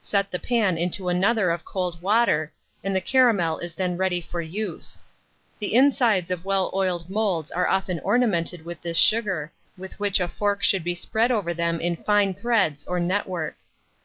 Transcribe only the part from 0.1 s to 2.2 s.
the pan into another of cold